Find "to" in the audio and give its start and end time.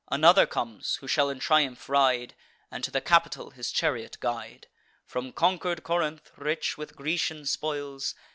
2.83-2.89